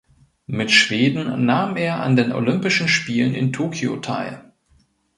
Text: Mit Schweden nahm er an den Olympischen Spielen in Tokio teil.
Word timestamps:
Mit 0.47 0.71
Schweden 0.71 1.45
nahm 1.45 1.77
er 1.77 2.01
an 2.01 2.15
den 2.15 2.31
Olympischen 2.31 2.87
Spielen 2.87 3.35
in 3.35 3.53
Tokio 3.53 3.97
teil. 3.97 4.51